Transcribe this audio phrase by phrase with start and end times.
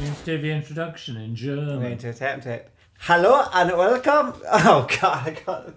[0.00, 1.98] Let's do the introduction in I'm going German.
[1.98, 2.70] to attempt it.
[3.00, 4.34] Hello and welcome.
[4.52, 5.76] Oh God, I can't.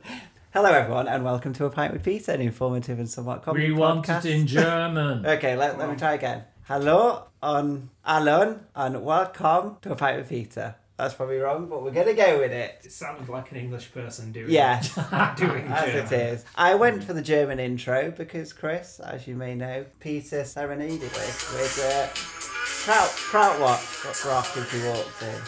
[0.54, 3.74] Hello everyone and welcome to a pint with Peter, an informative and somewhat comedy We
[3.78, 4.26] want podcast.
[4.26, 5.26] it in German.
[5.26, 6.44] Okay, let, let me try again.
[6.64, 10.76] Hello on Alon and welcome to a pint with Peter.
[10.98, 12.82] That's probably wrong, but we're gonna go with it.
[12.84, 14.52] It sounded like an English person doing it.
[14.52, 16.28] Yeah, doing as it German.
[16.36, 16.46] is.
[16.56, 21.52] I went for the German intro because Chris, as you may know, Peter serenaded us
[21.54, 22.53] with uh,
[22.84, 23.80] Kraut, Kraut what?
[23.80, 25.42] What rock if he walked in.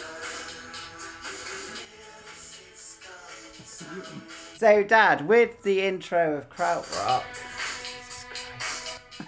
[4.57, 7.23] So, Dad, with the intro of Krautrock,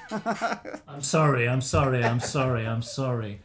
[0.88, 3.42] I'm sorry, I'm sorry, I'm sorry, I'm sorry.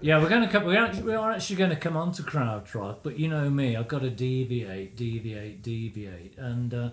[0.00, 0.64] Yeah, we're gonna come.
[0.64, 3.76] We're actually, we are actually going to come on to Krautrock, but you know me,
[3.76, 6.90] I've got to deviate, deviate, deviate, and uh,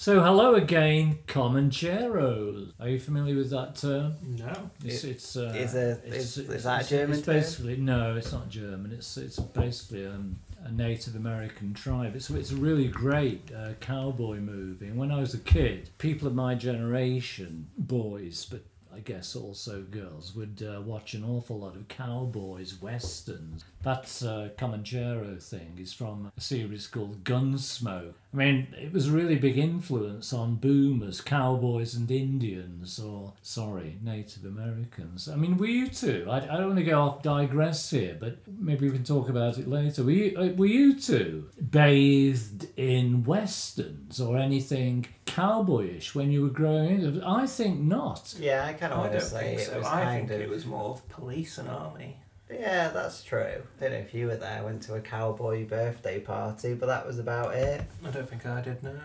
[0.00, 2.72] so hello again, Comancheros.
[2.80, 4.14] Are you familiar with that term?
[4.26, 4.70] No.
[4.82, 7.34] It's it's uh, is a- it's- is- is it's- that a it's- German It's term?
[7.36, 8.92] basically no, it's not German.
[8.92, 12.16] It's it's basically um, a Native American tribe.
[12.16, 14.86] It's it's a really great uh, cowboy movie.
[14.86, 19.82] And when I was a kid, people of my generation, boys, but I guess also
[19.82, 23.64] girls, would uh, watch an awful lot of cowboys, westerns.
[23.82, 28.14] That uh, Comanchero thing is from a series called Gunsmoke.
[28.32, 33.98] I mean, it was a really big influence on boomers, cowboys and Indians, or, sorry,
[34.02, 35.28] Native Americans.
[35.28, 36.26] I mean, were you two?
[36.30, 39.58] I, I don't want to go off digress here, but maybe we can talk about
[39.58, 40.04] it later.
[40.04, 46.50] Were you, uh, were you two bathed in westerns or anything cowboyish when you were
[46.50, 47.26] growing up?
[47.26, 48.34] I think not.
[48.38, 49.78] yeah, I kind of I want don't to say think it so.
[49.78, 50.46] was I kind think of.
[50.46, 52.19] it was more of police and army.
[52.52, 53.40] Yeah, that's true.
[53.42, 54.58] I Don't know if you were there.
[54.58, 57.82] I went to a cowboy birthday party, but that was about it.
[58.06, 58.82] I don't think I did.
[58.82, 58.98] No.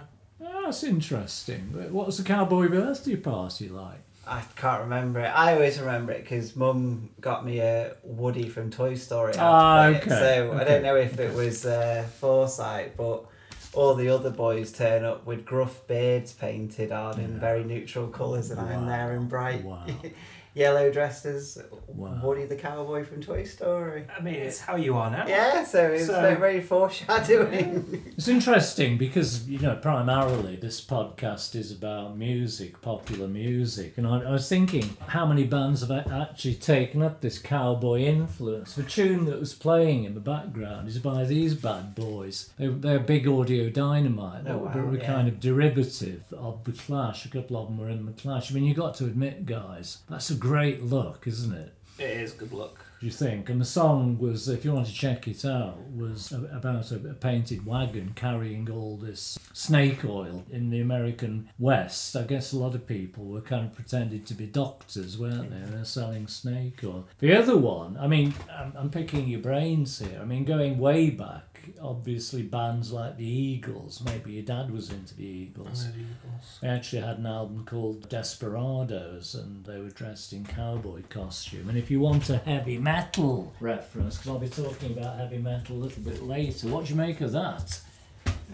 [0.43, 1.69] Oh, that's interesting.
[1.73, 3.99] But What was the cowboy birthday party like?
[4.27, 5.27] I can't remember it.
[5.27, 9.33] I always remember it because Mum got me a Woody from Toy Story.
[9.37, 13.25] Ah, okay, So I don't know if it was uh, foresight, but
[13.73, 18.49] all the other boys turn up with gruff beards painted on in very neutral colours,
[18.49, 19.86] and I'm there in bright Wow.
[20.55, 21.58] yellow dressed as
[21.88, 22.20] Wow.
[22.23, 24.05] Woody the cowboy from Toy Story.
[24.17, 25.26] I mean, it's how you are now.
[25.27, 28.04] Yeah, so it's So- very, very foreshadowing.
[28.17, 33.98] It's interesting because, you know, primarily this podcast is about music, popular music.
[33.98, 38.73] And I, I was thinking how many bands have actually taken up this cowboy influence.
[38.76, 42.49] The tune that was playing in the background is by these bad boys.
[42.58, 44.45] They, they're big audio dynamite.
[44.45, 45.05] They Oh, were- wow, they were yeah.
[45.05, 47.26] kind of derivative of The Clash.
[47.26, 48.52] A couple of them were in The Clash.
[48.52, 51.73] I mean, you got to admit, guys, that's a great look, isn't it?
[51.98, 52.86] It is good luck.
[53.00, 53.50] do you think?
[53.50, 57.14] And the song was, if you want to check it out, was about a, a
[57.14, 62.16] painted wagon carrying all this snake oil in the American West.
[62.16, 65.56] I guess a lot of people were kind of pretended to be doctors, weren't they?
[65.56, 67.08] And they're selling snake oil.
[67.20, 70.20] The other one, I mean, I'm, I'm picking your brains here.
[70.22, 74.02] I mean, going way back, obviously bands like the Eagles.
[74.05, 75.87] Maybe your dad was into the Eagles.
[76.61, 81.70] They actually had an album called Desperados, and they were dressed in cowboy costume.
[81.70, 85.76] And if you want a heavy metal reference, because I'll be talking about heavy metal
[85.76, 87.80] a little bit later, what do you make of that?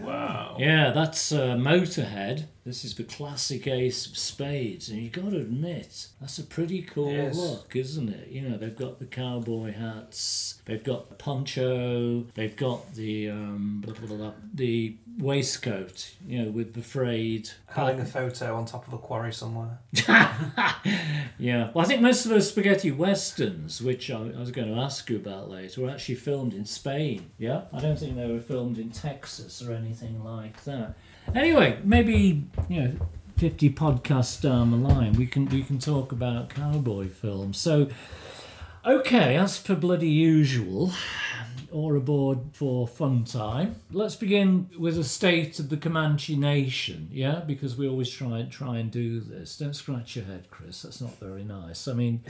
[0.00, 0.56] Wow.
[0.58, 2.46] Yeah, that's uh, Motorhead.
[2.64, 6.82] This is the classic Ace of Spades, and you've got to admit that's a pretty
[6.82, 7.36] cool Yes.
[7.36, 8.28] look, isn't it?
[8.28, 13.82] You know, they've got the cowboy hats, they've got the poncho, they've got the um,
[13.84, 17.50] blah, blah, blah, the waistcoat, you know, with the frayed.
[17.68, 19.80] Having a photo on top of a quarry somewhere.
[21.38, 24.80] Yeah, well, I think most of those spaghetti westerns, which I, I was going to
[24.80, 27.30] ask you about later, were actually filmed in Spain.
[27.38, 30.94] Yeah, I don't think they were filmed in Texas or anything like that.
[31.34, 32.92] Anyway, maybe you know,
[33.36, 37.58] fifty podcasts down the line, we can we can talk about cowboy films.
[37.58, 37.88] So,
[38.84, 40.92] okay, as per bloody usual.
[41.70, 43.76] Or aboard for fun time.
[43.90, 48.52] Let's begin with a state of the Comanche Nation, yeah, because we always try and
[48.52, 49.56] try and do this.
[49.56, 50.82] Don't scratch your head, Chris.
[50.82, 51.88] That's not very nice.
[51.88, 52.24] I mean,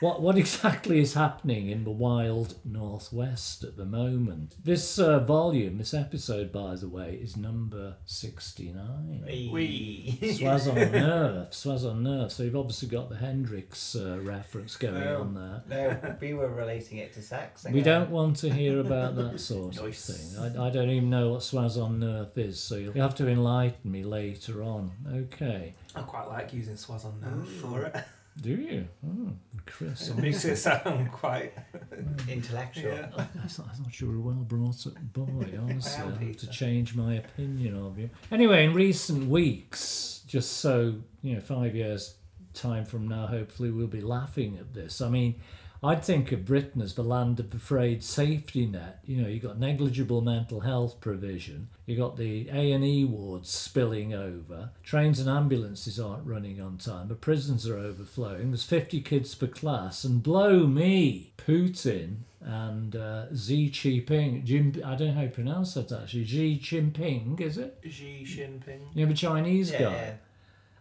[0.00, 4.56] what what exactly is happening in the wild northwest at the moment?
[4.62, 9.24] This uh, volume, this episode, by the way, is number sixty-nine.
[9.52, 10.18] We.
[10.22, 12.30] Swaz on Nerve, Swaz on Nerve.
[12.32, 15.20] So you've obviously got the Hendrix uh, reference going Oh.
[15.22, 15.62] on there.
[16.02, 17.64] no, we were relating it to sex.
[17.70, 20.38] We don't want to hear about that sort of thing.
[20.58, 23.90] I, I don't even know what Swaz on Nerve is, so you'll have to enlighten
[23.90, 24.92] me later on.
[25.12, 25.74] Okay.
[25.96, 27.94] I quite like using swaz on nerve for it.
[28.40, 28.88] Do you?
[29.06, 29.32] Oh,
[29.66, 30.08] Chris.
[30.08, 31.52] It makes it sound quite.
[32.28, 32.92] Intellectual.
[32.92, 33.10] Yeah.
[33.16, 36.02] I, I thought, you were a well brought up boy, honestly.
[36.02, 38.10] am, I have to change my opinion of you.
[38.32, 42.16] Anyway, in recent weeks, just so, you know, five years'
[42.54, 45.00] time from now, hopefully, we'll be laughing at this.
[45.00, 45.40] I mean,
[45.84, 49.00] I'd think of Britain as the land of the frayed safety net.
[49.04, 51.68] You know, you've got negligible mental health provision.
[51.84, 54.70] You've got the A and E wards spilling over.
[54.82, 57.08] Trains and ambulances aren't running on time.
[57.08, 58.50] The prisons are overflowing.
[58.50, 64.44] There's 50 kids per class, and blow me, Putin and uh, Xi Jinping.
[64.44, 66.24] Jim, I don't know how you pronounce that actually.
[66.26, 67.78] Xi Jinping, is it?
[67.88, 68.80] Xi Jinping.
[68.94, 69.90] You know, the Chinese Yeah, guy.
[69.92, 70.12] yeah.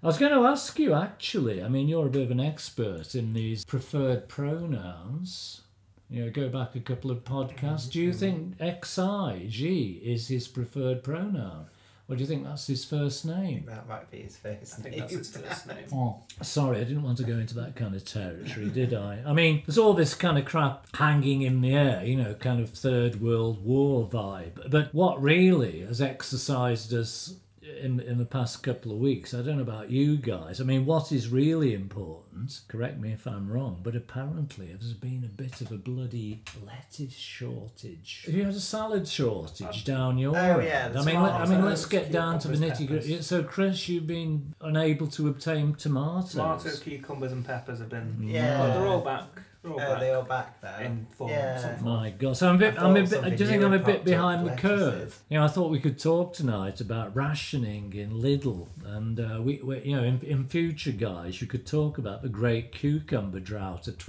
[0.03, 1.63] I was going to ask you actually.
[1.63, 5.61] I mean, you're a bit of an expert in these preferred pronouns.
[6.09, 7.89] You know, go back a couple of podcasts.
[7.89, 8.51] Do you mm-hmm.
[8.59, 11.67] think XI, G, is his preferred pronoun?
[12.09, 13.63] Or do you think that's his first name?
[13.65, 14.99] That might be his first I think name.
[14.99, 15.85] that's his first name.
[15.93, 19.23] Oh, sorry, I didn't want to go into that kind of territory, did I?
[19.25, 22.59] I mean, there's all this kind of crap hanging in the air, you know, kind
[22.59, 24.69] of Third World War vibe.
[24.69, 27.35] But what really has exercised us
[27.81, 30.85] in, in the past couple of weeks, I don't know about you guys, I mean,
[30.85, 35.61] what is really important, correct me if I'm wrong, but apparently there's been a bit
[35.61, 38.23] of a bloody lettuce shortage.
[38.25, 40.63] Have you had a salad shortage um, down your Oh, end?
[40.65, 43.21] yeah, I mean, let, I mean, let's get down to the nitty gritty.
[43.21, 46.31] So, Chris, you've been unable to obtain tomatoes.
[46.31, 48.17] Tomatoes, cucumbers, and peppers have been.
[48.21, 48.57] Yeah.
[48.57, 49.27] But they're all back.
[49.63, 49.99] They're all Oh, back.
[50.01, 50.81] they all back there.
[50.81, 51.29] in form.
[51.31, 51.57] Yeah.
[51.57, 51.95] some form.
[51.95, 52.77] My God, so I'm a bit.
[52.77, 53.09] I I'm a bit.
[53.09, 54.93] Do you something think I'm a bit behind the curve?
[54.93, 55.19] lettuces.
[55.29, 59.59] You know, I thought we could talk tonight about rationing in Lidl, and uh, we,
[59.63, 63.87] we, you know, in, in future, guys, you could talk about the great cucumber drought
[63.87, 63.97] of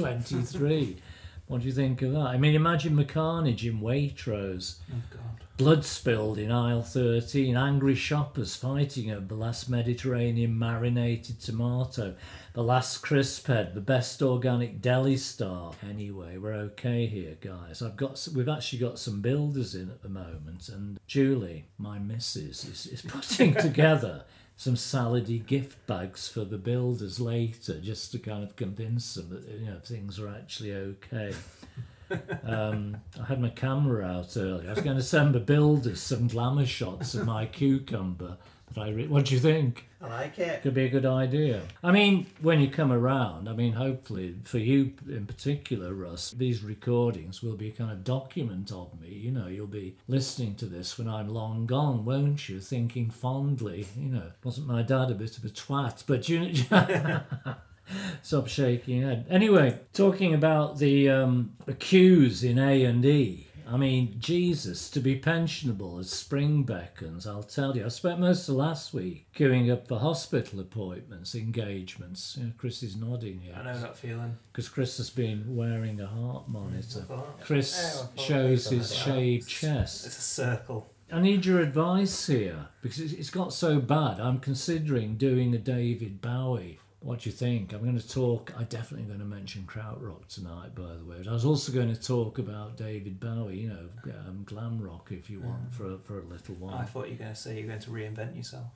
[0.00, 0.96] 2023.
[1.46, 2.18] what do you think of that?
[2.26, 4.76] I mean, imagine the carnage in Waitrose.
[4.92, 5.20] Oh God.
[5.56, 12.14] Blood spilled in aisle 13, angry shoppers fighting over the last Mediterranean marinated tomato,
[12.56, 15.74] the last crisp head, the best organic deli star.
[15.86, 17.82] Anyway, we're okay here, guys.
[17.82, 22.64] I've got we've actually got some builders in at the moment, and Julie, my missus,
[22.64, 24.24] is, is putting together
[24.56, 29.46] some salady gift bags for the builders later, just to kind of convince them that
[29.60, 31.34] you know things are actually okay.
[32.44, 34.68] Um, I had my camera out earlier.
[34.68, 38.36] I was going to send the builders some glamour shots of my cucumber.
[38.76, 39.86] What do you think?
[40.02, 40.62] I like it.
[40.62, 41.62] Could be a good idea.
[41.82, 46.62] I mean, when you come around, I mean, hopefully for you in particular, Russ, these
[46.62, 49.08] recordings will be a kind of document of me.
[49.08, 52.60] You know, you'll be listening to this when I'm long gone, won't you?
[52.60, 56.04] Thinking fondly, you know, wasn't my dad a bit of a twat?
[56.06, 56.52] But you.
[58.22, 59.26] Stop shaking your head.
[59.30, 63.45] Anyway, talking about the um, the queues in A and E.
[63.68, 67.84] I mean, Jesus, to be pensionable as spring beckons, I'll tell you.
[67.84, 72.36] I spent most of last week queuing up for hospital appointments, engagements.
[72.38, 73.56] You know, Chris is nodding here.
[73.58, 74.36] I know that feeling.
[74.52, 77.04] because Chris has been wearing a heart monitor.
[77.42, 80.06] Chris thought shows his shaved chest.
[80.06, 80.86] It's a circle.
[81.10, 84.20] I need your advice here because it's got so bad.
[84.20, 86.78] I'm considering doing a David Bowie.
[87.06, 87.72] What do you think?
[87.72, 88.52] I'm going to talk.
[88.58, 91.18] I definitely going to mention Krautrock tonight, by the way.
[91.18, 93.58] But I was also going to talk about David Bowie.
[93.58, 96.74] You know, um, glam rock if you want for a, for a little while.
[96.74, 98.66] I thought you were going to say you're going to reinvent yourself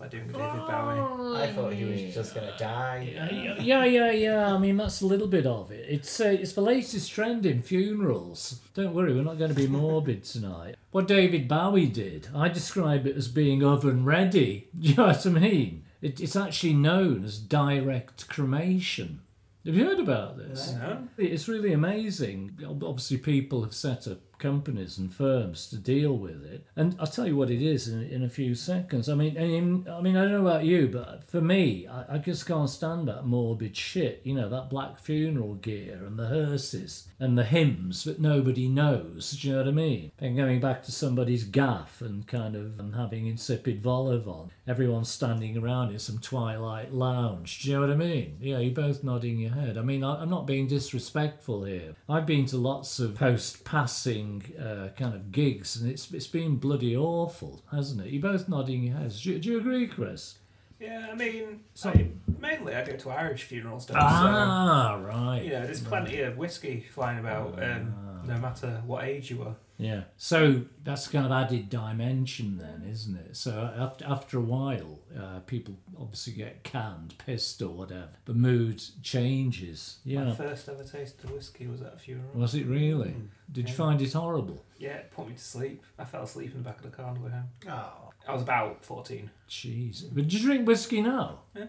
[0.00, 1.36] by doing a David Bowie.
[1.40, 3.08] I thought he was just going to die.
[3.14, 4.52] Yeah, yeah, yeah, yeah, yeah.
[4.52, 5.86] I mean, that's a little bit of it.
[5.88, 8.62] It's uh, it's the latest trend in funerals.
[8.74, 10.74] Don't worry, we're not going to be morbid tonight.
[10.90, 14.70] What David Bowie did, I describe it as being oven ready.
[14.76, 15.84] Do you know what I mean?
[16.02, 19.20] It, it's actually known as direct cremation.
[19.64, 20.74] Have you heard about this?
[20.74, 21.08] No?
[21.18, 22.56] It's really amazing.
[22.64, 27.26] Obviously, people have set up companies and firms to deal with it, and I'll tell
[27.26, 29.08] you what it is in, in a few seconds.
[29.08, 32.18] I mean, in, I mean, I don't know about you, but for me, I, I
[32.18, 34.20] just can't stand that morbid shit.
[34.24, 39.30] You know, that black funeral gear and the hearses and the hymns that nobody knows.
[39.32, 40.12] Do you know what I mean?
[40.18, 44.50] And going back to somebody's gaff and kind of um, having insipid vol au vent.
[44.66, 47.62] Everyone's standing around in some twilight lounge.
[47.62, 48.36] Do you know what I mean?
[48.40, 49.78] Yeah, you're both nodding your head.
[49.78, 51.94] I mean, I, I'm not being disrespectful here.
[52.08, 54.25] I've been to lots of post-passing
[54.60, 58.12] uh, kind of gigs, and it's it's been bloody awful, hasn't it?
[58.12, 59.22] You're both nodding your heads.
[59.22, 60.38] Do, you- do you agree, Chris?
[60.78, 63.86] Yeah, I mean, So- I, mainly I go to Irish funerals.
[63.86, 65.42] Don't Ah, So, right.
[65.42, 68.26] you know, there's plenty of whiskey flying about, um, Ah.
[68.26, 69.54] no matter what age you were.
[69.78, 70.04] Yeah.
[70.16, 73.36] So that's kind of added dimension then, isn't it?
[73.36, 78.08] So after after a while, uh, people obviously get canned, pissed or whatever.
[78.24, 79.98] The mood changes.
[80.04, 80.20] Yeah.
[80.24, 80.34] My Yeah.
[80.34, 82.30] first ever taste of whiskey was at a funeral.
[82.34, 83.14] Was it really?
[83.52, 84.64] Did you find it horrible?
[84.78, 85.82] Yeah, it put me to sleep.
[85.98, 87.48] I fell asleep in the back of the car on the way home.
[87.68, 88.02] Oh.
[88.28, 89.30] I was about 14.
[89.48, 90.04] Jeez.
[90.12, 91.40] But did you drink whiskey now?
[91.54, 91.66] Yeah.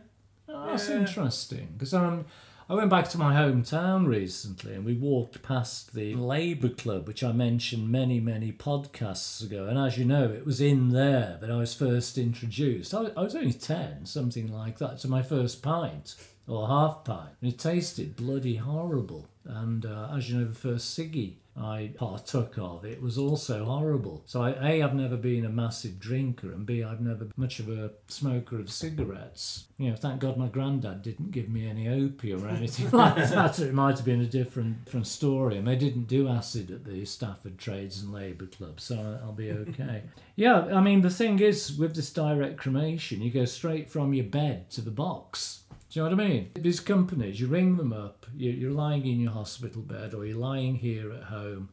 [0.49, 0.99] Oh, that's Yeah.
[0.99, 1.67] interesting.
[1.73, 2.25] Because um,
[2.69, 7.23] I went back to my hometown recently and we walked past the Labour Club, which
[7.23, 9.67] I mentioned many, many podcasts ago.
[9.67, 12.93] And as you know, it was in there that I was first introduced.
[12.93, 17.29] I was, only 10, something like that, to my first pint or half pint.
[17.41, 19.29] And it tasted bloody horrible.
[19.45, 24.21] And uh, as you know, the first ciggy I partook of, it was also horrible.
[24.25, 27.59] So, I, A, I've never been a massive drinker, and B, I've never been much
[27.59, 29.65] of a smoker of cigarettes.
[29.77, 33.59] You know, thank God my granddad didn't give me any opium or anything like that.
[33.59, 35.57] It might have been a different, different story.
[35.57, 39.51] And they didn't do acid at the Stafford Trades and Labour Club, so I'll be
[39.51, 40.03] okay.
[40.35, 44.25] yeah, I mean, the thing is, with this direct cremation, you go straight from your
[44.25, 45.56] bed to the box.
[45.89, 46.51] Do you know what I mean?
[46.55, 50.37] These companies, you ring them up, you- you're lying in your hospital bed or you're
[50.37, 51.69] lying here at home,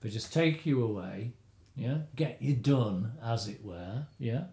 [0.00, 1.32] they just take you away,
[1.74, 4.44] yeah, get you done, as it were, yeah,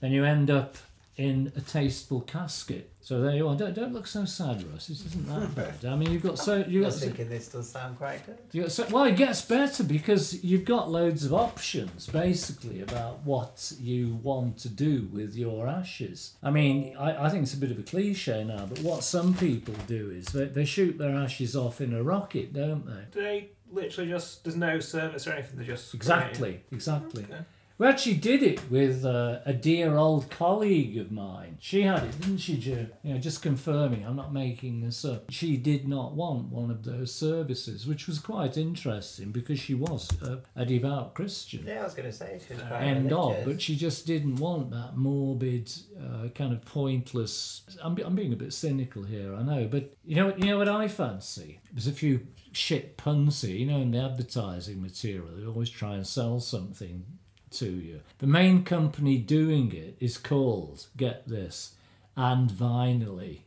[0.00, 0.76] then you end up
[1.20, 2.90] in a tasteful casket.
[3.02, 3.54] So there you are.
[3.54, 4.86] Don't, don't look so sad, Russ.
[4.86, 5.84] This isn't that bad.
[5.84, 8.24] I mean, you've got so you I got was so, thinking this does sound quite
[8.24, 8.38] good.
[8.52, 13.20] you got so, well, it gets better because you've got loads of options basically about
[13.24, 16.36] what you want to do with your ashes.
[16.42, 19.34] I mean, I, I think it's a bit of a cliche now, but what some
[19.34, 23.04] people do is they, they shoot their ashes off in a rocket, don't they?
[23.12, 25.92] Do they literally just, there's no service or anything, they just.
[25.92, 27.24] Exactly, exactly.
[27.24, 27.42] Okay.
[27.80, 31.56] We actually did it with uh, a dear old colleague of mine.
[31.60, 32.88] She had it, didn't she, Joe?
[33.02, 35.30] You know, just confirming, I'm not making this up.
[35.30, 40.10] She did not want one of those services, which was quite interesting because she was
[40.20, 41.64] a, a devout Christian.
[41.66, 44.36] Yeah, I was going to say she was quite End of, but she just didn't
[44.36, 47.62] want that morbid, uh, kind of pointless.
[47.82, 50.68] I'm, I'm being a bit cynical here, I know, but you know, you know what
[50.68, 51.60] I fancy.
[51.72, 55.28] There's a few shit puns here, you know, in the advertising material.
[55.34, 57.06] They always try and sell something
[57.52, 58.00] to you.
[58.18, 61.74] The main company doing it is called, get this,
[62.16, 63.40] and Vinyly.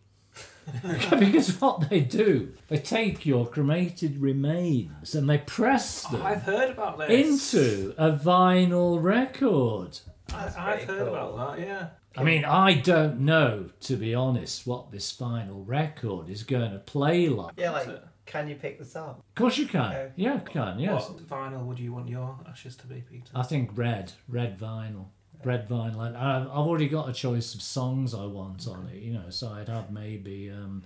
[1.20, 6.16] because what they do, they take your cremated remains and they press them.
[6.16, 7.54] Oh, them I've heard about this.
[7.54, 10.00] into a vinyl record.
[10.28, 11.16] That's I, I've heard cool.
[11.16, 11.88] about that, yeah.
[12.16, 16.80] I mean, I don't know, to be honest, what this vinyl record is going to
[16.80, 17.54] play like.
[17.58, 18.04] Yeah, like, Is it?
[18.26, 19.16] Can you pick the song?
[19.30, 19.82] Of course you can.
[19.92, 20.12] Okay.
[20.16, 21.10] Yeah, you can, yes.
[21.10, 23.26] What vinyl would you want your ashes to be, Peter?
[23.36, 25.06] I think red, red vinyl.
[25.44, 26.08] Red vinyl.
[26.08, 29.30] And I- I've already got a choice of songs I want on it, you know,
[29.30, 30.84] so I'd have maybe um,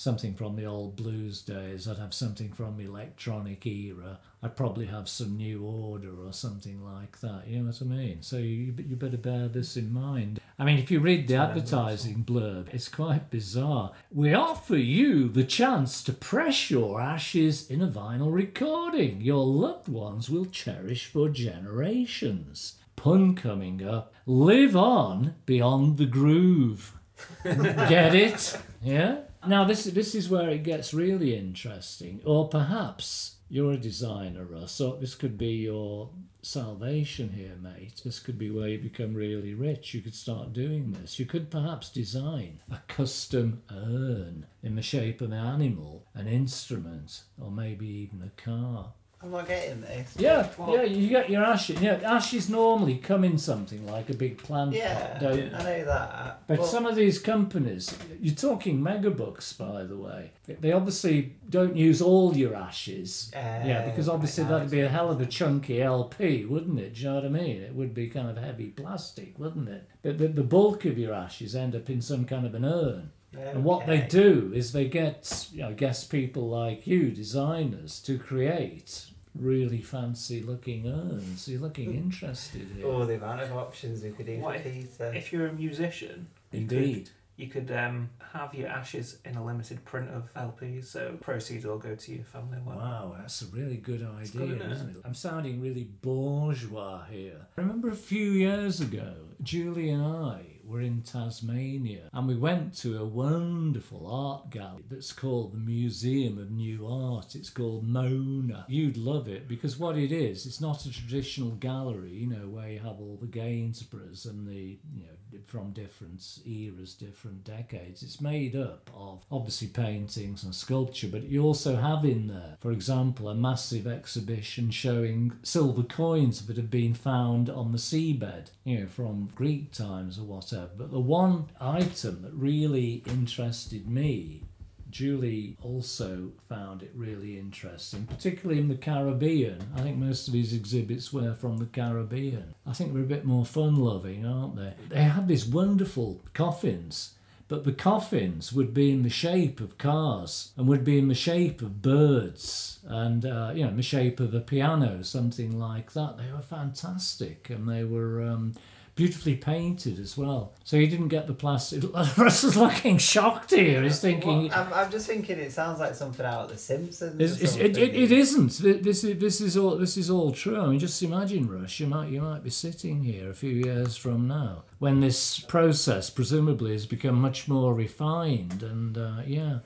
[0.00, 1.86] something from the old blues days.
[1.86, 4.18] I'd have something from the electronic era.
[4.42, 7.46] I'd probably have some new order or something like that.
[7.46, 8.22] You know what I mean?
[8.22, 10.40] So you, you better bear this in mind.
[10.58, 13.92] I mean, if you read the advertising blurb, it's quite bizarre.
[14.10, 19.88] We offer you the chance to press your ashes in a vinyl recording your loved
[19.88, 22.78] ones will cherish for generations.
[22.96, 24.14] Pun coming up.
[24.24, 26.94] Live on beyond the groove.
[27.44, 28.58] Get it?
[28.82, 29.20] Yeah?
[29.46, 32.20] Now this this is where it gets really interesting.
[32.24, 36.10] Or perhaps you're a designer, Russ, so this could be your
[36.42, 38.00] salvation here, mate.
[38.04, 39.92] This could be where you become really rich.
[39.92, 41.18] You could start doing this.
[41.18, 47.22] You could perhaps design a custom urn in the shape of an animal, an instrument,
[47.40, 48.92] or maybe even a car.
[49.22, 50.14] I'm not getting this.
[50.18, 51.80] Yeah, Well- yeah, you get your ashes.
[51.82, 55.54] Yeah, ashes normally come in something like a big plant Yeah, pot, don't.
[55.54, 56.42] I know that.
[56.46, 60.30] but some of these companies, you're talking megabucks, by the way.
[60.48, 63.30] They obviously don't use all your ashes.
[63.34, 66.94] yeah, because obviously that'd be a hell of a chunky LP, wouldn't it?
[66.94, 67.60] Do you know what I mean?
[67.62, 69.86] It would be kind of heavy plastic, wouldn't it?
[70.02, 73.10] But the, the bulk of your ashes end up in some kind of an urn.
[73.38, 78.00] And what they do is they get, you know, I guess people like you, designers,
[78.00, 81.48] to create really fancy looking urns.
[81.48, 82.86] You're looking interested here.
[82.86, 85.12] Oh, the amount of options we could do What for Peter.
[85.14, 87.10] If you're a musician, you could- Indeed.
[87.36, 91.78] you could um, have your ashes in a limited print of LPs, so proceeds will
[91.78, 92.58] go to your family.
[92.64, 94.72] Well, Wow, that's a really good idea, good, isn't it?
[94.72, 94.96] isn't it?
[95.04, 97.46] I'm sounding really bourgeois here.
[97.56, 102.76] I remember a few years ago, Julie and I were in Tasmania and we went
[102.78, 107.34] to a wonderful art gallery that's called the Museum of New Art.
[107.34, 108.64] It's called Mona.
[108.68, 112.68] You'd love it because what it is, it's not a traditional gallery, you know, where
[112.68, 118.02] you have all the Gainsboroughs and the, you know, from different eras, different decades.
[118.02, 122.72] It's made up of obviously paintings and sculpture, but you also have in there, for
[122.72, 128.80] example, a massive exhibition showing silver coins that have been found on the seabed, you
[128.80, 130.59] know, from Greek times or whatever.
[130.76, 134.44] But the one item that really interested me
[134.90, 139.58] Julie also found it really interesting, particularly in the Caribbean.
[139.76, 142.54] I think most of these exhibits were from the Caribbean.
[142.66, 144.74] I think they're a bit more fun loving, aren't they?
[144.88, 147.14] They had these wonderful coffins,
[147.48, 151.14] but the coffins would be in the shape of cars and would be in the
[151.14, 155.92] shape of birds and, uh, you know, in the shape of a piano, something like
[155.92, 156.16] that.
[156.18, 158.22] They were fantastic and they were.
[158.22, 158.54] Um,
[159.00, 160.52] beautifully painted as well.
[160.62, 161.82] So he didn't get the plastic.
[162.18, 163.82] Russ is looking shocked here.
[163.82, 164.48] He's thinking.
[164.48, 167.18] Well, I'm, I'm just thinking it sounds like something out of The Simpsons.
[167.18, 168.58] It's, it's, it, it, it isn't.
[168.58, 170.60] This is this is all this is all true.
[170.60, 171.80] I mean, just imagine, Russ.
[171.80, 176.10] You might you might be sitting here a few years from now when this process
[176.10, 178.62] presumably has become much more refined.
[178.62, 179.60] And uh, yeah,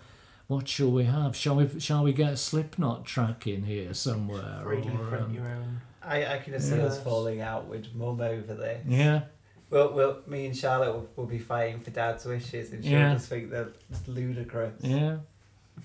[0.46, 1.34] what shall we have?
[1.34, 4.62] Shall we shall we get a Slipknot track in here somewhere?
[4.62, 5.80] 3D or, print um, your own.
[6.06, 8.82] I, I can just see us falling out with mum over this.
[8.86, 9.22] yeah.
[9.70, 13.14] Well, well, me and Charlotte will, will be fighting for Dad's wishes, and she'll Yeah.
[13.14, 13.72] just think they're
[14.06, 14.74] ludicrous.
[14.82, 15.16] Yeah.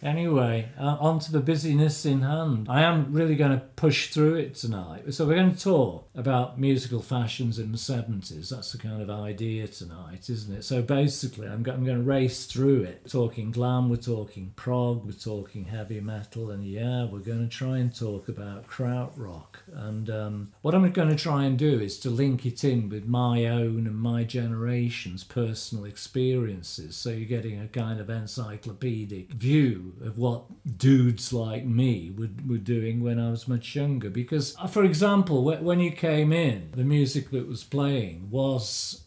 [0.02, 2.68] Anyway, uh, on to the busyness in hand.
[2.70, 5.14] I am really going to push through it tonight.
[5.14, 8.50] So, we're going to talk about musical fashions in the 70s.
[8.50, 10.64] That's the kind of idea tonight, isn't it?
[10.64, 13.10] So, basically, I'm, go- I'm going to race through it.
[13.10, 17.80] Talking glam, we're talking prog, we're talking heavy metal, and yeah, we're going to try
[17.80, 19.58] and talk about krautrock.
[19.74, 23.06] And um, what I'm going to try and do is to link it in with
[23.06, 26.96] my own and my generation's personal experiences.
[26.96, 30.46] So you're getting a kind of encyclopedic view of what
[30.78, 34.10] dudes like me were, were doing when I was much younger.
[34.10, 39.04] Because, uh, for example, when you came in, the music that was playing was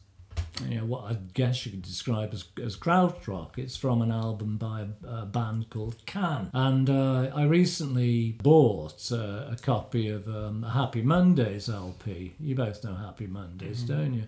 [0.69, 3.59] you know what I guess you could describe as as krautrock.
[3.59, 9.11] It's from an album by a, a band called Can, and uh, I recently bought
[9.11, 12.35] uh, a copy of um, a Happy Mondays LP.
[12.39, 14.25] You both know Happy Mondays, don't you?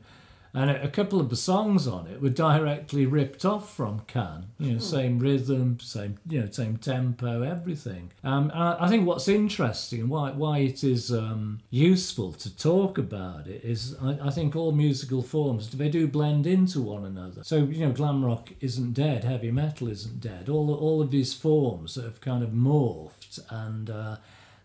[0.56, 4.46] And a, couple of the songs on it were directly ripped off from Can.
[4.60, 8.12] You know, same rhythm, same you know, same tempo, everything.
[8.22, 12.98] Um, I, I think what's interesting, and why why it is um, useful to talk
[12.98, 17.42] about it, is I, I think all musical forms they do blend into one another.
[17.42, 20.48] So you know, glam rock isn't dead, heavy metal isn't dead.
[20.48, 23.90] All all of these forms have kind of morphed and.
[23.90, 24.16] Uh,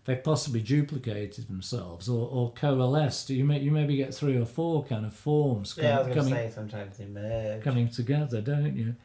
[0.10, 3.30] they've possibly duplicated themselves or, or coalesced.
[3.30, 6.34] You may you maybe get three or four kind of forms Yeah, com- going coming
[6.34, 7.62] say sometimes they merge.
[7.64, 8.96] coming together, don't you?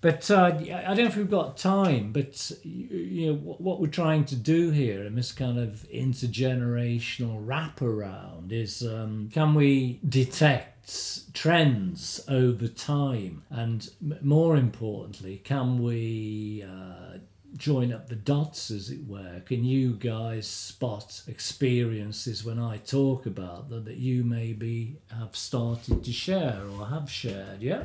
[0.00, 2.12] But uh, I don't know if we've got time.
[2.12, 7.44] But you know what what we're trying to do here in this kind of intergenerational
[7.44, 13.88] wraparound is um, can we detect trends over time, and
[14.22, 17.18] more importantly, can we uh,
[17.56, 19.40] join up the dots, as it were?
[19.46, 26.04] Can you guys spot experiences when I talk about them that you maybe have started
[26.04, 27.62] to share or have shared?
[27.62, 27.84] Yeah?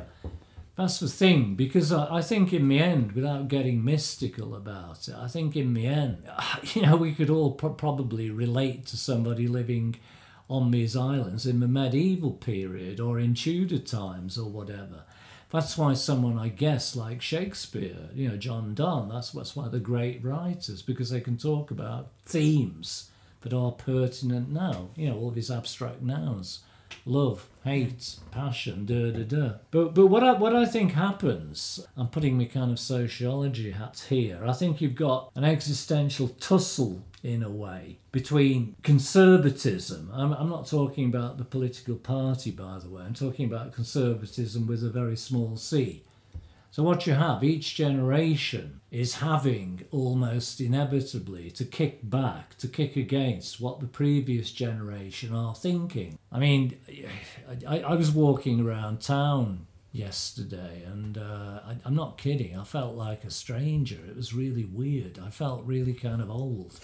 [0.76, 5.14] That's the thing, because I, I think in the end, without getting mystical about it,
[5.14, 6.28] I think in the end,
[6.74, 9.96] you know, we could all pro- probably relate to somebody living
[10.48, 15.04] on these islands in the medieval period or in Tudor times or whatever.
[15.50, 19.80] That's why someone, I guess, like Shakespeare, you know, John Donne, that's, that's why they're
[19.80, 23.10] great writers, because they can talk about themes
[23.40, 26.60] that are pertinent now, you know, all these abstract nouns
[27.06, 29.52] love, hate, passion, da da da.
[29.70, 34.06] But but what I what I think happens, I'm putting my kind of sociology hat
[34.08, 34.44] here.
[34.46, 40.10] I think you've got an existential tussle in a way between conservatism.
[40.12, 43.02] I'm, I'm not talking about the political party, by the way.
[43.02, 46.02] I'm talking about conservatism with a very small c.
[46.72, 52.94] So what you have, each generation is having almost inevitably to kick back, to kick
[52.96, 56.16] against what the previous generation are thinking.
[56.30, 56.78] I mean,
[57.66, 62.94] I, I was walking around town yesterday and uh, I, I'm not kidding, I felt
[62.94, 63.98] like a stranger.
[64.08, 65.18] It was really weird.
[65.18, 66.78] I felt really kind of old.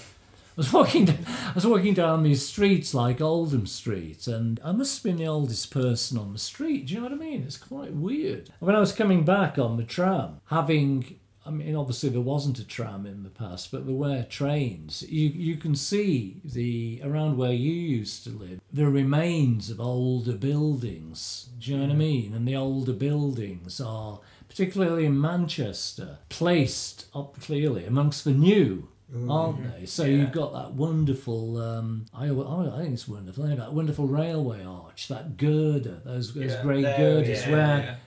[0.57, 1.11] I was walking.
[1.11, 5.27] I was walking down these streets like Oldham Street, and I must have been the
[5.27, 6.87] oldest person on the street.
[6.87, 7.43] Do you know what I mean?
[7.43, 8.49] It's quite weird.
[8.61, 11.19] When I was coming back on the tram, having.
[11.45, 15.05] I mean, obviously there wasn't a tram in the past, but there were trains.
[15.09, 20.33] You you can see the around where you used to live, the remains of older
[20.33, 21.51] buildings.
[21.59, 22.33] Do you know what I mean?
[22.33, 28.89] And the older buildings are, particularly in Manchester, placed up clearly amongst the new
[29.29, 29.87] aren't they?
[29.87, 30.17] So Yeah.
[30.17, 31.59] you've got that wonderful.
[31.59, 33.45] Um, I, oh, I think it's wonderful.
[33.45, 33.59] isn't?
[33.59, 37.47] That wonderful railway arch, that girder, those, those Yeah, great there, girders.
[37.47, 37.99] yeah, where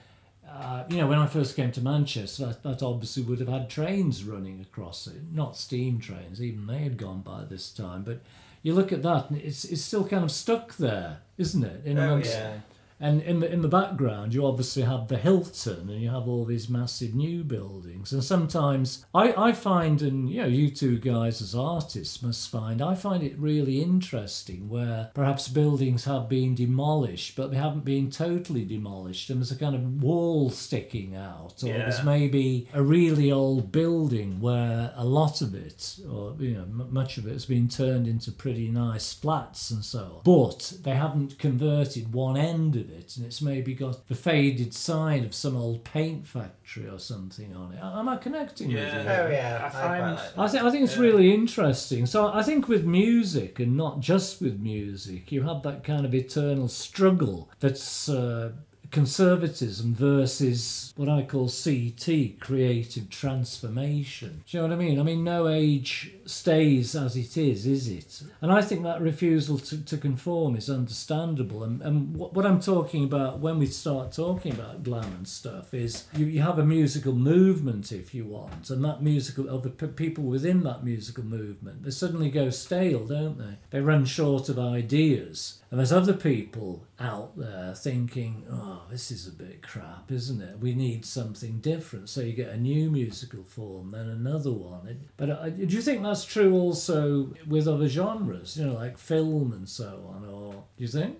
[0.48, 3.70] uh, you know, when I first came to Manchester, that, that obviously would have had
[3.70, 6.42] trains running across it, not steam trains.
[6.42, 8.02] Even they had gone by this time.
[8.02, 8.20] But
[8.62, 11.86] you look at that, and it's it's still kind of stuck there, isn't it?
[11.86, 12.58] In Oh, amongst, yeah.
[13.00, 16.44] And in the in the background, you obviously have the Hilton, and you have all
[16.44, 18.12] these massive new buildings.
[18.12, 22.82] And sometimes I, I find, and you know, you two guys as artists must find,
[22.82, 28.10] I find it really interesting where perhaps buildings have been demolished, but they haven't been
[28.10, 33.32] totally demolished, and there's a kind of wall sticking out, or there's maybe a really
[33.32, 37.46] old building where a lot of it, or you know, m- much of it, has
[37.46, 40.20] been turned into pretty nice flats and so on.
[40.24, 44.74] But they haven't converted one end of with it, and it's maybe got the faded
[44.74, 47.78] side of some old paint factory or something on it.
[47.82, 49.02] Am I connecting with Yeah.
[49.02, 49.08] you?
[49.08, 50.50] Oh yeah, I I, find- like I that.
[50.52, 51.02] think I think it's Yeah.
[51.02, 52.06] really interesting.
[52.06, 56.14] So I think with music, and not just with music, you have that kind of
[56.14, 58.52] eternal struggle that's uh,
[58.90, 64.42] conservatism versus what I call CT, creative transformation.
[64.46, 65.00] Do you know what I mean?
[65.00, 68.22] I mean, no age stays as it is, is it?
[68.40, 71.64] And I think that refusal to, to conform is understandable.
[71.64, 75.72] And, and what, what I'm talking about when we start talking about glam and stuff
[75.72, 79.70] is you, you have a musical movement, if you want, and that musical, of the
[79.70, 83.56] p- people within that musical movement, they suddenly go stale, don't they?
[83.70, 85.60] They run short of ideas.
[85.70, 90.58] And there's other people out there thinking, oh, this is a bit crap, isn't it?
[90.58, 92.10] We need something different.
[92.10, 94.86] So you get a new musical form, then another one.
[94.86, 99.52] It, but do you think that's true also with other genres, you know, like film
[99.52, 100.26] and so on?
[100.28, 101.18] Or do you think?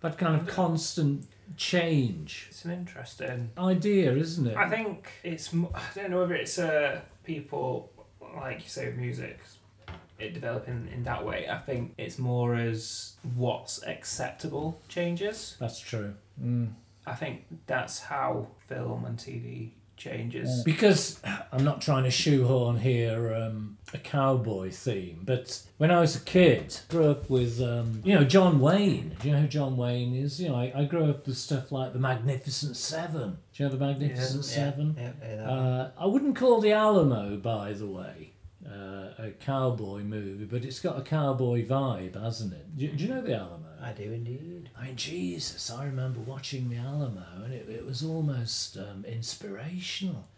[0.00, 1.26] That kind of constant
[1.58, 3.50] change It's an interesting.
[3.58, 4.56] idea, isn't it?
[4.56, 5.52] I think it's.
[5.52, 7.92] I don't know whether it's uh, people
[8.36, 9.38] like you say with music,
[10.20, 11.48] it developing in that way.
[11.48, 15.56] I think it's more as what's acceptable changes.
[15.60, 16.14] That's true.
[16.42, 16.72] Mm.
[17.06, 20.62] I think that's how film and TV changes.
[20.64, 21.20] Because
[21.52, 26.20] I'm not trying to shoehorn here um, a cowboy theme, but when I was a
[26.20, 29.16] kid, I grew up with, um, you know, John Wayne.
[29.20, 30.40] Do you know who John Wayne is?
[30.40, 33.38] You know, I, I grew up with stuff like The Magnificent Seven.
[33.54, 34.96] Do you know The Magnificent Yeah, Seven?
[34.98, 35.50] yeah, yeah.
[35.50, 38.32] Uh, I wouldn't call The Alamo, by the way,
[38.66, 42.76] uh, a cowboy movie, but it's got a cowboy vibe, hasn't it?
[42.76, 43.66] Do, do you know The Alamo?
[43.82, 44.70] I do indeed.
[44.78, 50.28] I mean, Jesus, I remember watching the Alamo and it, it was almost um, inspirational.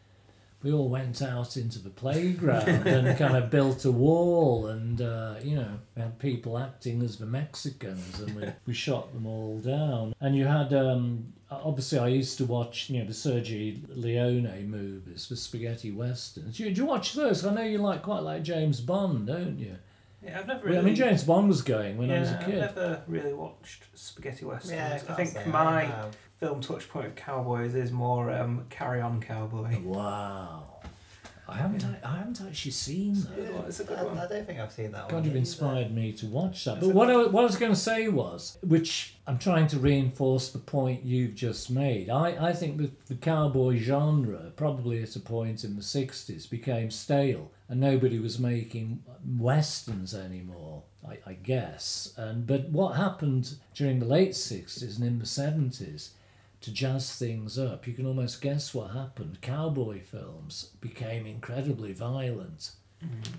[0.62, 5.34] We all went out into the playground and kind of built a wall, and uh,
[5.42, 9.58] you know, we had people acting as the Mexicans, and we, we shot them all
[9.58, 10.14] down.
[10.20, 11.32] And you had, um,
[11.64, 16.56] obviously, I used to watch, you know, the Sergio Leone movies, the spaghetti westerns.
[16.56, 17.44] Do you, do you watch those?
[17.44, 19.76] I know you like quite like James Bond, don't you?
[20.22, 20.78] Yeah, I've never really.
[20.78, 22.60] I mean, James Bond was going when yeah, I was a I've kid.
[22.60, 24.72] never really watched spaghetti westerns.
[24.72, 26.16] Yeah, I think my have.
[26.38, 29.80] film touch point of cowboys is more um, Carry On Cowboy.
[29.82, 30.71] Wow.
[31.48, 33.34] I haven't, I haven't actually seen that.
[33.34, 33.64] good one.
[33.66, 34.18] It's a good I, one.
[34.18, 35.10] I don't think I've seen that one.
[35.10, 35.38] God, you've either.
[35.38, 36.80] inspired me to watch that.
[36.80, 39.78] But a what I, what I was going to say was, which I'm trying to
[39.78, 42.08] reinforce the point you've just made.
[42.08, 46.90] I, I think that the cowboy genre, probably at a point in the 60s, became
[46.90, 49.02] stale and nobody was making
[49.38, 52.12] westerns anymore, I, I guess.
[52.16, 56.10] And But what happened during the late 60s and in the 70s
[56.62, 59.40] to jazz things up, you can almost guess what happened.
[59.40, 62.72] Cowboy films became incredibly violent.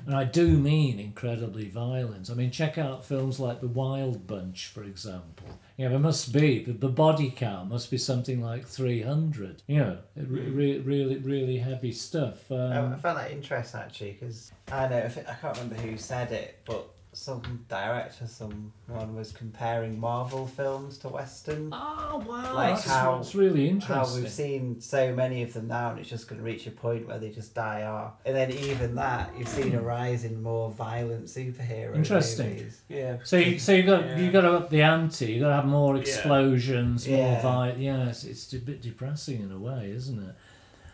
[0.06, 2.30] And I do mean incredibly violent.
[2.30, 5.48] I mean, check out films like The Wild Bunch, for example.
[5.78, 9.64] You know, there must be, the, the body count must be something like 300.
[9.68, 12.52] You know, re- re- really, really heavy stuff.
[12.52, 15.76] I, I Um, found that interesting actually because I know I, think, I can't remember
[15.82, 21.70] who said it, but some director, someone was comparing Marvel films to Western.
[21.72, 22.54] oh, wow.
[22.56, 24.22] Like that's, how- that's really How interesting.
[24.24, 27.08] we've seen so many of them now, and it's just going to reach a point
[27.08, 28.14] where they just die off.
[28.26, 32.50] And then even that, you've seen a rise in more violent superhero Interesting.
[32.50, 32.82] movies.
[32.90, 33.18] Yeah.
[33.24, 34.18] So you, so you got Yeah.
[34.20, 35.32] you got to up the ante.
[35.32, 36.02] You got to have more Yeah.
[36.02, 37.42] explosions, more Yeah.
[37.42, 40.36] vi- Yeah, it's, it's a bit depressing in a way, isn't it?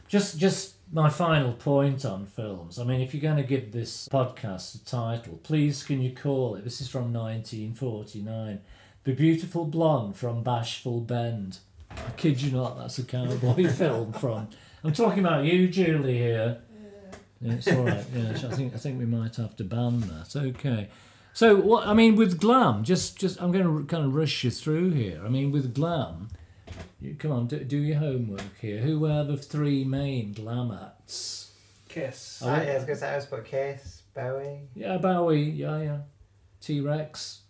[0.10, 2.80] Just just my final point on films.
[2.80, 6.56] I mean, if you're going to give this podcast a title, please can you call
[6.56, 6.63] it?
[6.63, 8.60] This is from 1949.
[9.04, 11.60] The Beautiful Blonde from Bashful Bend.
[11.91, 14.50] I kid you not, that's a cowboy film from.
[14.84, 16.58] I'm talking about you, Julie, here.
[17.39, 18.04] Yeah, it's all right.
[18.13, 20.36] Yeah, I think I think we might have to ban that.
[20.36, 20.89] Okay.
[21.34, 24.50] So what I mean with glam, just just I'm going to kind of rush you
[24.50, 25.22] through here.
[25.24, 26.30] I mean with glam,
[27.02, 28.80] you, come on, do, do your homework here.
[28.80, 31.52] Who were the three main glam acts?
[31.88, 32.42] Kiss.
[32.44, 34.70] Oh, Ah, yeah, I was going to say I was put Kiss, Bowie.
[34.76, 35.42] Yeah, Bowie.
[35.44, 35.98] Yeah, yeah.
[36.62, 37.42] T Rex.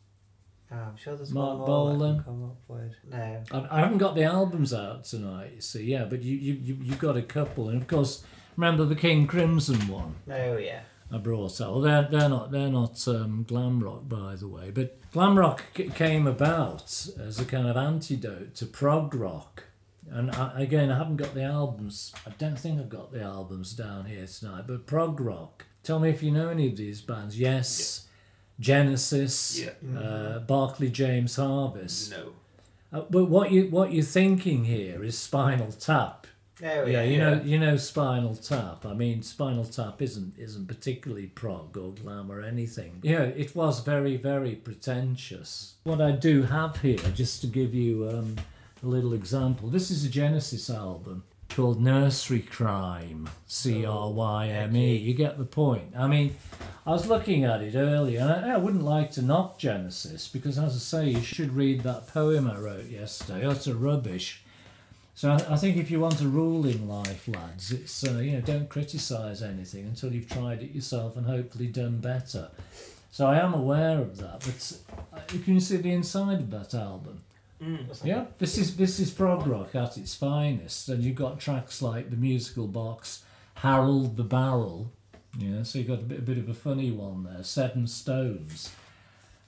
[0.71, 2.93] Oh, I'm sure there's Mark one more that I come up with.
[3.09, 3.43] No.
[3.51, 5.83] I, I haven't got the albums out tonight, you see.
[5.83, 8.23] Yeah, but you you you you got a couple, and of course,
[8.55, 10.13] remember the King Crimson one.
[10.27, 10.81] No, yeah.
[11.11, 11.71] I brought out.
[11.71, 14.69] Well, they're they're not they're not um, glam rock, by the way.
[14.71, 16.83] But glam rock c- came about
[17.19, 19.63] as a kind of antidote to prog rock.
[20.11, 22.13] And I, again, I haven't got the albums.
[22.25, 24.65] I don't think I've got the albums down here tonight.
[24.67, 25.65] But prog rock.
[25.83, 27.39] Tell me if you know any of these bands.
[27.39, 28.07] Yes,
[28.59, 29.99] Genesis, Yeah.
[29.99, 32.11] uh, Barclay James Harvest.
[32.11, 32.33] No.
[32.91, 36.27] Uh, but what you what you're thinking here is Spinal Tap.
[36.61, 37.03] No, Yeah, yeah.
[37.03, 37.43] you know, yeah.
[37.43, 38.85] you know, Spinal Tap.
[38.85, 42.99] I mean, Spinal Tap isn't isn't particularly prog or glam or anything.
[43.01, 45.75] Yeah, it was very very pretentious.
[45.83, 48.35] What I do have here, just to give you um,
[48.83, 49.69] a little example.
[49.69, 54.95] This is a Genesis album called Nursery Cryme, C R Y M E.
[54.97, 55.93] You get the point.
[55.97, 56.35] I mean,
[56.85, 60.57] I was looking at it earlier, and I, I wouldn't like to knock Genesis because,
[60.59, 63.45] as I say, you should read that poem I wrote yesterday.
[63.45, 64.43] Utter rubbish.
[65.19, 68.31] So I, I think if you want a rule in life, lads, it's uh, you
[68.31, 72.49] know don't criticise anything until you've tried it yourself and hopefully done better.
[73.11, 74.77] So I am aware of that, but
[75.13, 77.19] uh, you can see the inside of that album.
[77.61, 77.99] Mm.
[78.01, 82.11] Yeah, this is this is prog rock at its finest, and you've got tracks like
[82.11, 83.23] the musical box,
[83.55, 84.89] Harold the Barrel.
[85.37, 88.71] Yeah, so you've got a bit, a bit of a funny one there, Seven Stones.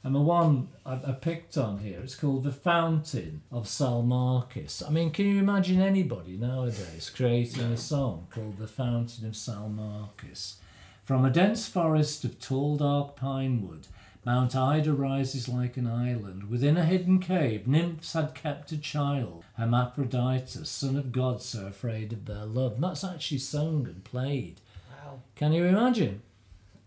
[0.03, 4.85] And the one I, I picked on here, it's called The Fountain of Salmacis.
[4.85, 10.55] I mean, can you imagine anybody nowadays creating a song called The Fountain of Salmacis?
[11.03, 13.87] From a dense forest of tall dark pine wood,
[14.25, 16.49] Mount Ida rises like an island.
[16.49, 22.13] Within a hidden cave, nymphs had kept a child, Hermaphroditus, son of God, so afraid
[22.13, 22.73] of their love.
[22.73, 24.61] And that's actually sung and played.
[24.89, 25.21] Wow.
[25.35, 26.21] Can you imagine?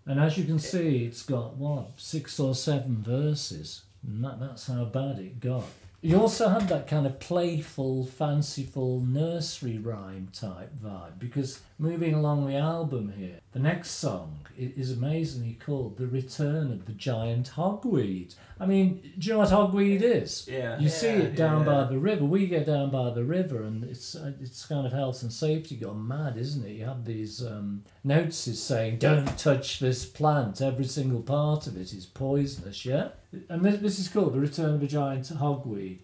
[0.07, 4.67] And as you can see, it's got what six or seven verses, and that, that's
[4.67, 5.65] how bad it got.
[6.03, 12.47] You also had that kind of playful, fanciful nursery rhyme type vibe because moving along
[12.47, 18.35] the album here, the next song is amazingly called "The Return of the Giant Hogweed."
[18.61, 20.49] I mean, do you know what hogweed is?
[20.51, 20.79] Yeah.
[20.79, 22.25] You see it down by the river.
[22.25, 25.77] We go down by the river, and it's uh, it's kind of health and safety
[25.77, 26.73] gone mad, isn't it?
[26.73, 30.61] You have these um, notices saying, "Don't touch this plant.
[30.61, 33.09] Every single part of it is poisonous." Yeah,
[33.49, 35.99] and this, this is called the return of the giant hogweed.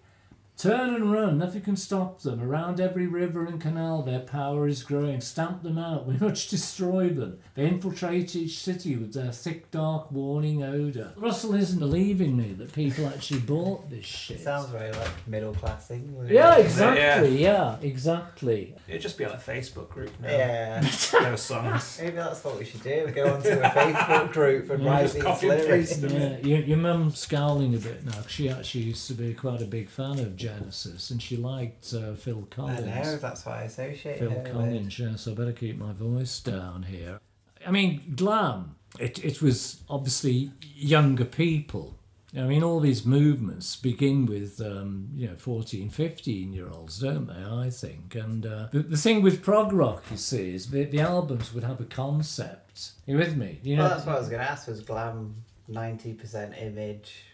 [0.60, 2.42] Turn and run, nothing can stop them.
[2.42, 5.22] Around every river and canal their power is growing.
[5.22, 7.38] Stamp them out, we must destroy them.
[7.54, 11.12] They infiltrate each city with their thick, dark, warning odour.
[11.16, 14.36] Russell isn't believing me that people actually bought this shit.
[14.36, 16.28] It sounds very like middle class England.
[16.28, 16.62] yeah, Yeah.
[16.62, 18.74] exactly, yeah, exactly.
[18.86, 20.28] It'd just be like a Facebook group now.
[20.28, 20.80] Yeah.
[21.12, 21.98] Those songs.
[22.02, 23.04] Maybe that's what we should do.
[23.06, 24.90] We go onto a Facebook group and Yeah.
[24.90, 25.88] write Just these copy and lyrics.
[25.88, 26.12] paste them.
[26.20, 29.62] Yeah, your, your mum's scowling a bit now 'cause she actually used to be quite
[29.62, 32.86] a big fan of Genesis and she liked uh, Phil I Collins.
[32.86, 34.52] know, that's why I associate Phil her with.
[34.52, 37.20] Collins, yeah, so I better keep my voice down here.
[37.66, 41.96] I mean, glam, it, it was obviously younger people.
[42.36, 47.26] I mean, all these movements begin with, um, you know, 14, 15 year olds, don't
[47.26, 48.14] they, I think?
[48.14, 51.64] And uh, the, the thing with prog rock, you see, is the, the albums would
[51.64, 52.92] have a concept.
[53.04, 53.58] You with me?
[53.64, 54.68] You know, Well, that's what I was going to ask.
[54.68, 55.34] Was glam
[55.66, 57.24] ninety percent image?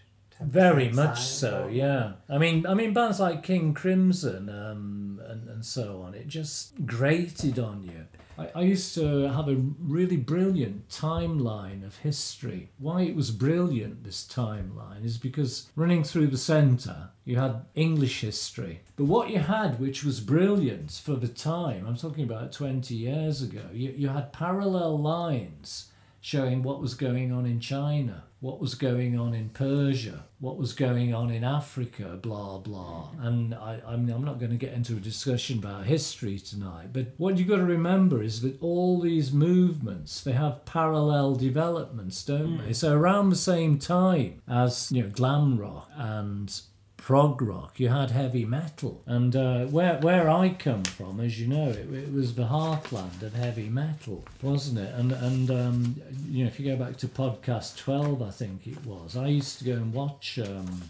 [0.41, 2.13] 10% Very much so, or- yeah.
[2.29, 6.15] I mean, I mean, bands like King Crimson um, and and so on.
[6.15, 8.07] It just grated on you.
[8.39, 12.71] I, I used to have a really brilliant timeline of history.
[12.79, 18.21] Why it was brilliant, this timeline, is because running through the centre, you had English
[18.21, 18.81] history.
[18.97, 23.43] But what you had, which was brilliant for the time, I'm talking about 20 years
[23.43, 25.91] ago, you, you had parallel lines
[26.27, 30.73] showing what was going on in China, what was going on in Persia, what was
[30.73, 33.11] going on in Africa, blah blah.
[33.21, 37.15] And I, I'm, I'm not going to get into a discussion about history tonight, but
[37.17, 42.57] what you've got to remember is that all these movements they have parallel developments, don't
[42.59, 42.67] hmm.
[42.67, 42.73] they?
[42.73, 46.61] So around the same time as you know glam rock and
[47.07, 49.01] prog rock, you had heavy metal.
[49.07, 53.23] And uh, where where I come from, as you know, it, it was the heartland
[53.23, 54.93] of heavy metal, wasn't it?
[54.93, 58.85] And and um, you know, if you go back to podcast twelve, I think it
[58.85, 59.17] was.
[59.17, 60.41] I used to go and watch.
[60.41, 60.83] Um,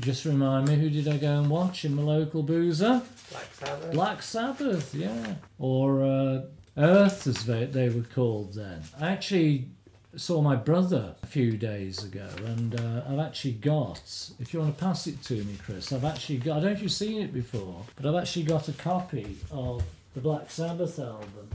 [0.00, 3.00] just remind me, who did I go and watch in the local boozer?
[3.30, 3.92] Black Sabbath.
[3.92, 6.42] Black Sabbath, yeah, or uh,
[6.76, 8.82] Earth, as they, they were called then.
[9.00, 9.70] I actually
[10.16, 14.30] saw my brother a few days ago, and uh, I've actually got.
[14.38, 16.58] If you want to pass it to me, Chris, I've actually got.
[16.58, 19.82] I don't know if you've seen it before, but I've actually got a copy of
[20.14, 21.48] the Black Sabbath album.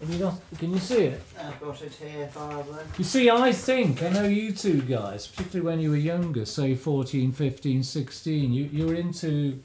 [0.00, 0.34] Have you got?
[0.58, 1.22] Can you see it?
[1.38, 2.84] I've got it here, Barbara.
[2.98, 6.74] You see, I think, I know you two guys, particularly when you were younger, say
[6.74, 9.62] 14, 15, 16, you, you were into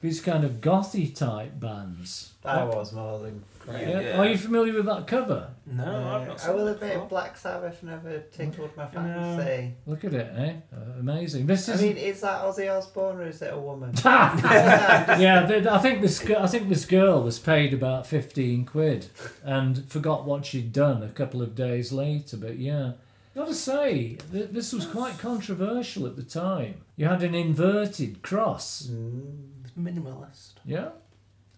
[0.00, 2.32] these kind of gothy type bands.
[2.44, 3.72] I was more than Yeah.
[3.74, 3.88] great.
[4.06, 4.18] Yeah.
[4.20, 5.48] Are you familiar with that cover?
[5.66, 7.08] No, I've not I will that admit, before.
[7.08, 8.90] Black Sabbath never tinkled my No.
[8.90, 9.74] fancy.
[9.86, 10.52] Look at it, eh?
[10.72, 11.46] Uh, amazing.
[11.46, 11.68] This is.
[11.68, 11.82] I is.
[11.82, 13.92] mean, is that Ozzy Osbourne or is it a woman?
[14.04, 16.24] yeah, th- I think this.
[16.30, 19.06] I think this girl was paid about fifteen quid,
[19.44, 22.36] and forgot what she'd done a couple of days later.
[22.36, 22.92] But yeah,
[23.34, 26.76] got to say, th- this was quite controversial at the time.
[26.96, 28.88] You had an inverted cross.
[28.90, 29.36] Mm.
[29.78, 30.54] Minimalist.
[30.64, 30.90] Yeah.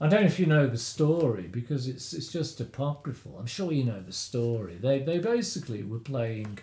[0.00, 3.36] I don't know if you know the story because it's it's just apocryphal.
[3.38, 4.76] I'm sure you know the story.
[4.76, 6.58] They they basically were playing,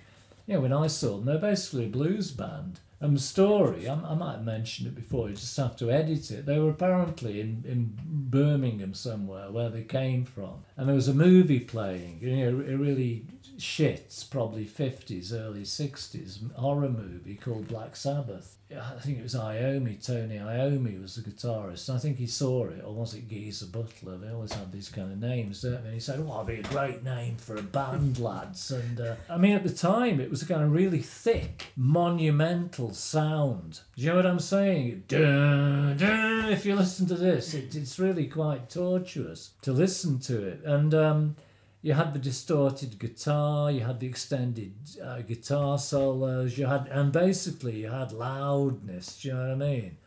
[0.47, 4.15] you know, when I saw them, they're basically a blues band, The story, I, I
[4.15, 6.45] might have mentioned it before, you just have to edit it.
[6.45, 10.63] They were apparently in, in Birmingham somewhere where they came from.
[10.75, 13.25] And there was a movie playing, you know, a really
[13.57, 18.57] shit, probably 50s, early 60s horror movie called Black Sabbath.
[18.69, 21.89] I think it was Iommi, Tony Iommi was the guitarist.
[21.89, 24.17] I think he saw it, or was it Geezer Butler?
[24.17, 25.85] They always have these kind of names, don't they?
[25.85, 29.15] And he said, "Well, it'd be a great name for a band, lads." And uh,
[29.29, 33.81] I mean, at the time, it was a kind of really thick, monumental sound.
[33.95, 35.03] Do you know what I'm saying?
[35.07, 40.43] Dun, dun, if you listen to this, it, it's really quite tortuous to listen to
[40.47, 40.61] it.
[40.63, 41.35] And um,
[41.81, 44.73] you had the distorted guitar, you had the extended
[45.03, 49.21] uh, guitar solos, you had, and basically you had loudness.
[49.21, 49.97] Do you know what I mean?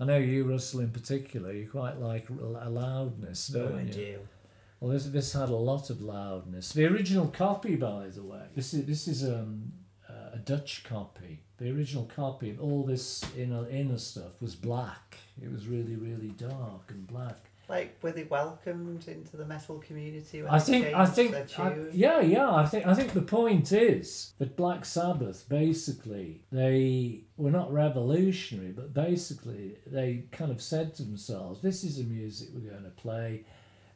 [0.00, 3.92] I know you, Russell, in particular, you quite like a loudness, don't Oh, I you?
[3.92, 4.18] do.
[4.80, 6.72] Well, this this had a lot of loudness.
[6.72, 9.72] The original copy, by the way, this is this is um,
[10.32, 11.40] a Dutch copy.
[11.58, 15.18] The original copy of all this inner inner stuff was black.
[15.40, 17.48] It was really really dark and black.
[17.68, 20.42] Like, were they welcomed into the metal community?
[20.46, 24.56] I think I think I, yeah yeah I think I think the point is that
[24.56, 31.62] Black Sabbath basically they were not revolutionary but basically they kind of said to themselves
[31.62, 33.44] this is the music we're going to play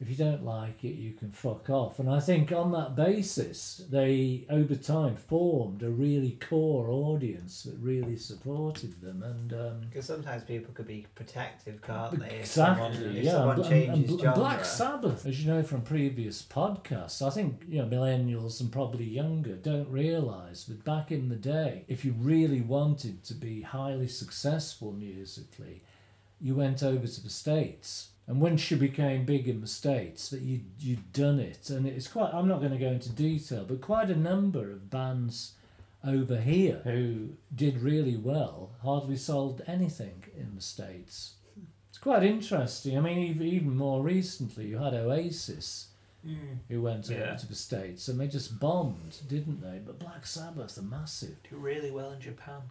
[0.01, 3.83] if you don't like it you can fuck off and I think on that basis
[3.91, 10.05] they over time formed a really core audience that really supported them and um, Because
[10.07, 12.27] sometimes people could be protective, can't they?
[12.27, 12.95] If Exactly.
[12.95, 14.35] someone, if yeah, someone and, and- and.
[14.35, 19.05] Black Sabbath, as you know from previous podcasts, I think you know millennials and probably
[19.05, 24.09] younger don't realise that back in the day, if you really wanted to be highly
[24.09, 25.83] successful musically,
[26.41, 28.09] you went over to the states.
[28.29, 32.09] And once you became big in the states, that you you'd done it, and it's
[32.09, 32.35] quite.
[32.35, 35.53] I'm not going to go into detail, but quite a number of bands
[36.05, 41.35] over here who did really well hardly sold anything in the states.
[41.89, 42.97] It's quite interesting.
[42.99, 45.89] I mean, even, even more recently, you had Oasis
[46.27, 46.59] Mm.
[46.69, 49.79] who went over to the states and they just bombed, didn't they?
[49.79, 51.37] But Black Sabbath are massive.
[51.49, 52.63] Do really well in Japan.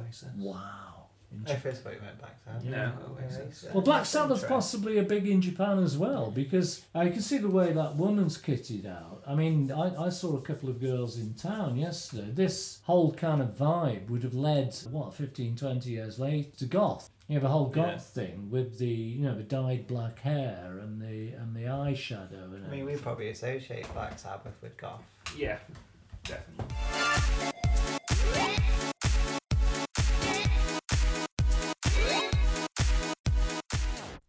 [0.00, 0.30] Oasis.
[0.36, 1.01] Wow.
[1.32, 2.64] In I first thought you meant Black Sabbath.
[2.64, 2.92] Yeah.
[2.98, 3.64] No, Oasis.
[3.72, 4.48] Well, Black That's Sabbath interesting.
[4.48, 8.36] possibly a big in Japan as well because I can see the way that woman's
[8.38, 9.22] kitted out.
[9.26, 12.30] I mean, I, I saw a couple of girls in town yesterday.
[12.32, 17.08] This whole kind of vibe would have led, what, 15, 20 years later to goth.
[17.28, 17.98] You have a whole goth Yeah.
[18.24, 22.66] thing with the, you know, the dyed black hair and the and the eyeshadow and
[22.66, 25.00] I mean, we probably associate Black Sabbath with goth.
[25.36, 25.58] Yeah,
[26.24, 26.66] definitely.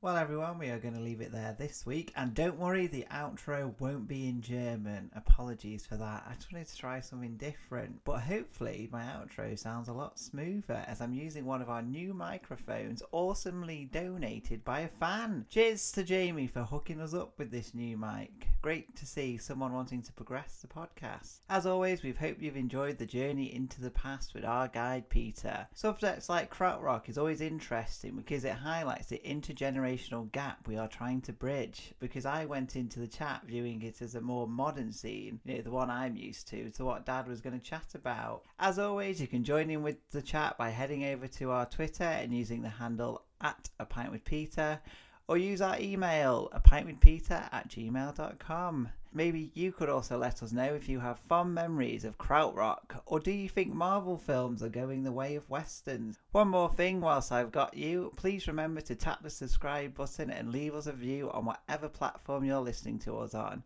[0.04, 2.12] Well, everyone, we are going to leave it there this week.
[2.18, 5.10] And don't worry, the outro won't be in German.
[5.16, 6.26] Apologies for that.
[6.30, 8.04] I just wanted to try something different.
[8.04, 12.14] But hopefully, my outro sounds a lot smoother as I'm using one of our new
[12.14, 15.46] microphones, awesomely donated by a fan.
[15.50, 18.50] Cheers to Jamie for hooking us up with this new mic.
[18.62, 21.40] Great to see someone wanting to progress the podcast.
[21.50, 25.66] As always, we hope you've enjoyed the journey into the past with our guide Peter.
[25.74, 29.93] Subjects like Krautrock is always interesting because it highlights the intergenerational
[30.32, 31.94] gap we are trying to bridge.
[32.00, 35.62] Because I went into the chat viewing it as a more modern scene, you know,
[35.62, 38.44] the one I'm used to, to what Dad was going to chat about.
[38.60, 42.04] As always, you can join in with the chat by heading over to our Twitter
[42.04, 44.80] and using the handle at a pint with Peter
[45.28, 48.90] or use our email, a pint with peter at gmail.com.
[49.16, 53.20] Maybe you could also let us know if you have fond memories of Krautrock, or
[53.20, 56.18] do you think Marvel films are going the way of westerns?
[56.32, 60.52] One more thing whilst I've got you, please remember to tap the subscribe button and
[60.52, 63.62] leave us a review on whatever platform you're listening to us on.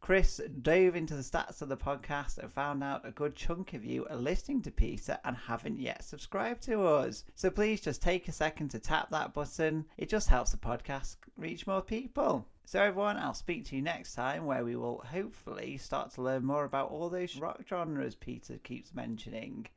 [0.00, 3.84] Chris dove into the stats of the podcast and found out a good chunk of
[3.84, 7.24] you are listening to Peter and haven't yet subscribed to us.
[7.34, 9.84] So please just take a second to tap that button.
[9.98, 12.46] It just helps the podcast reach more people.
[12.68, 16.44] So everyone, I'll speak to you next time where we will hopefully start to learn
[16.44, 19.68] more about all those rock genres Peter keeps mentioning.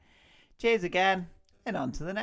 [0.58, 1.28] Cheers again,
[1.68, 2.18] and on to the next.